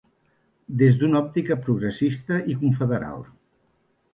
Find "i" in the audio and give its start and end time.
2.55-2.57